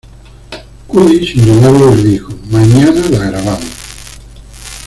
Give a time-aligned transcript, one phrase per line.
[0.87, 3.69] Cudi, sin dudarlo, le dijo: "mañana la grabamos".